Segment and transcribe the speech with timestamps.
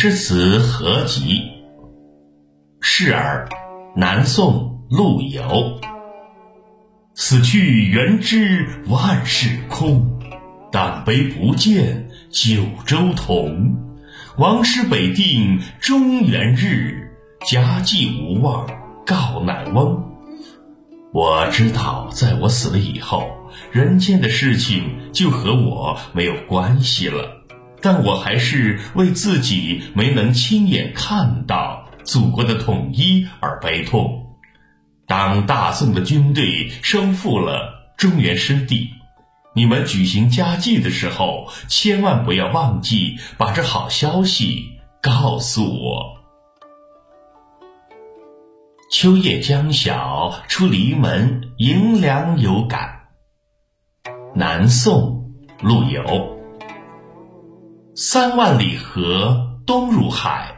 [0.00, 1.42] 诗词合集。
[2.80, 3.48] 示儿，
[3.96, 5.80] 南宋陆游。
[7.16, 10.20] 死去元知万事空，
[10.70, 13.74] 但悲不见九州同。
[14.36, 17.10] 王师北定中原日，
[17.44, 18.68] 家祭无忘
[19.04, 20.00] 告乃翁。
[21.12, 23.28] 我知道，在我死了以后，
[23.72, 27.37] 人间的事情就和我没有关系了。
[27.80, 34.26] 但我还是为自己没能亲眼看到祖国的统一而悲痛。
[35.06, 38.90] 当大宋的军队收复了中原失地，
[39.54, 44.64] 你们举行家祭的时候，千万不要忘记把这好消息
[45.00, 46.18] 告诉我。
[48.90, 53.00] 秋夜将晓出篱门，迎凉有感。
[54.34, 56.37] 南宋陆游。
[58.00, 60.54] 三万里河东入海，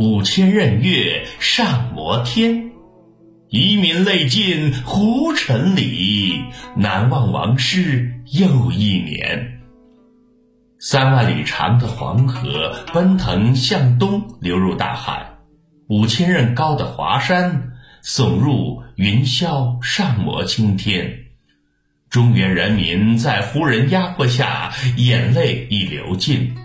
[0.00, 2.72] 五千仞岳上摩天。
[3.50, 6.42] 遗民泪尽胡尘里，
[6.74, 9.60] 难忘王师又一年。
[10.80, 15.24] 三万里长的黄河奔腾向东流入大海，
[15.86, 21.25] 五千仞高的华山耸入云霄上摩青天。
[22.08, 26.56] 中原人民在胡人压迫下，眼泪已流尽。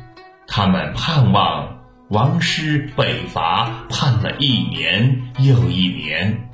[0.47, 6.49] 他们盼望王师北伐，盼了一年又一年。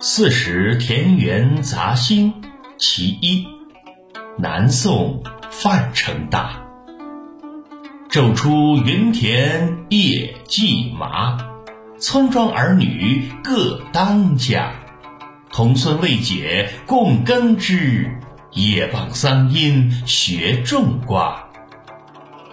[0.00, 2.32] 四时田园杂兴，
[2.78, 3.46] 其一，
[4.38, 6.62] 南宋范成大。
[8.08, 11.38] 昼出耘田夜绩麻，
[11.98, 14.72] 村庄儿女各当家。
[15.54, 18.10] 童孙未解供耕织，
[18.54, 21.48] 夜傍桑阴学种瓜。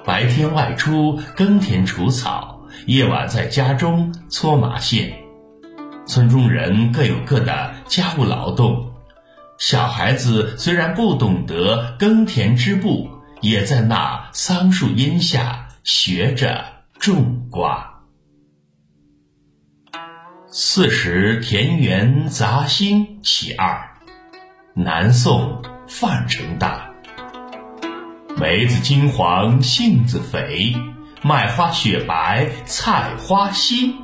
[0.06, 5.12] 白天外出耕田除草，夜晚在家中搓麻线。
[6.06, 8.92] 村中人各有各的家务劳动，
[9.58, 13.10] 小孩子虽然不懂得耕田织布，
[13.42, 16.64] 也在那桑树荫下学着
[17.00, 18.01] 种瓜。
[20.54, 23.90] 四时田园杂兴其二，
[24.74, 26.90] 南宋范成大。
[28.36, 30.76] 梅子金黄杏子肥，
[31.22, 33.96] 麦花雪白菜花稀。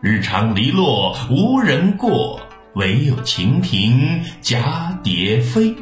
[0.00, 2.40] 日长篱落无人过，
[2.76, 5.74] 唯有蜻蜓蛱蝶飞。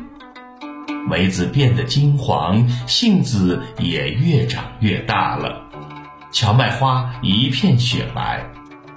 [1.07, 5.63] 梅子变得金黄，杏子也越长越大了。
[6.33, 8.43] 荞麦花一片雪白。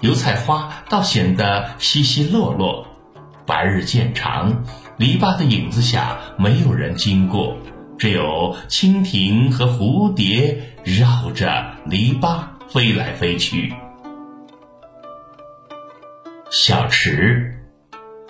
[0.02, 2.88] 油菜花倒显得稀稀落落，
[3.46, 4.64] 白日渐长，
[4.98, 7.56] 篱笆的影子下没有人经过，
[8.00, 13.74] 只有蜻蜓和蝴蝶绕着篱笆飞来飞去。
[16.50, 17.64] 小池，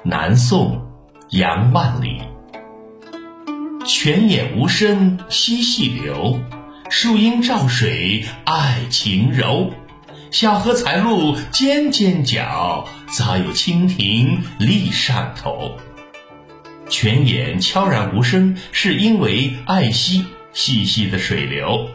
[0.04, 0.86] 南宋
[1.30, 2.22] 杨万里。
[3.86, 6.38] 泉眼无声惜细流，
[6.90, 9.72] 树阴照水爱晴柔。
[10.32, 12.88] 小荷才露尖尖角，
[13.18, 15.78] 早有蜻蜓立上头。
[16.90, 21.90] 泉眼悄然无声，是因为爱惜细细的水流；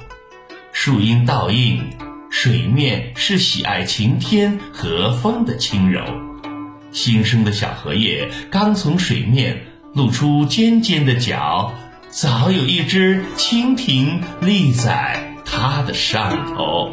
[0.71, 1.83] 树荫倒映，
[2.29, 6.05] 水面是喜爱晴天和风的轻柔。
[6.93, 9.63] 新生的小荷叶刚从水面
[9.95, 11.73] 露出尖尖的角，
[12.11, 16.91] 早有一只蜻蜓立在它的上头。